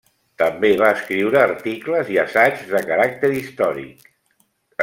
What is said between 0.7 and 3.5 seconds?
va escriure articles i assaigs de caràcter